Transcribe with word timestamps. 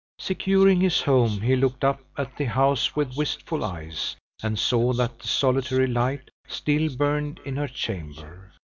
Securing 0.17 0.81
his 0.81 0.99
horse, 1.01 1.37
he 1.41 1.55
looked 1.55 1.83
up 1.85 2.01
at 2.17 2.35
the 2.35 2.45
house 2.45 2.95
with 2.95 3.15
wistful 3.15 3.63
eyes, 3.63 4.15
and 4.41 4.57
saw 4.57 4.91
that 4.93 5.19
the 5.19 5.27
solitary 5.27 5.85
light 5.85 6.31
still 6.47 6.89
burned 6.95 7.39
in 7.45 7.55
her 7.55 7.67
chamber. 7.67 8.51